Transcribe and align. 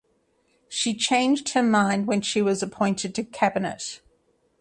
She 0.67 0.95
changed 0.95 1.49
her 1.49 1.61
mind 1.61 2.07
when 2.07 2.21
she 2.21 2.41
was 2.41 2.63
appointed 2.63 3.13
to 3.13 3.23
Cabinet. 3.23 4.01